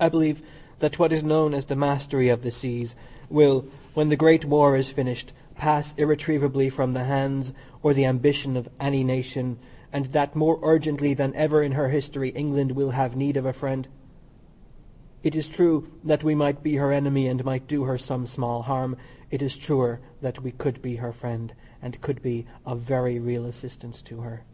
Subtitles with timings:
[0.00, 0.40] I believe
[0.78, 2.94] that what is known as the "mastery of the seas"
[3.28, 3.60] will,
[3.92, 7.52] when the great war is finished, pass irretrievably from the hands
[7.82, 9.58] or the ambition of any nation,
[9.92, 13.52] and that more urgently than ever in her history England will have need of a
[13.52, 13.86] friend.
[15.22, 18.62] It is true that we might be her enemy and might do her some small
[18.62, 18.96] harm
[19.30, 21.52] it is truer that we could be her friend,
[21.82, 24.44] and could be of very real assistance to her.